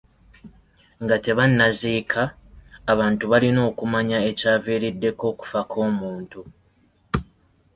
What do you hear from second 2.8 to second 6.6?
abantu balina okumanya ekyaviiriddeko okufa kw'omuntu.